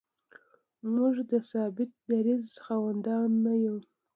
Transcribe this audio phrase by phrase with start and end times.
[0.95, 3.77] موږ د ثابت دریځ خاوندان نه یو.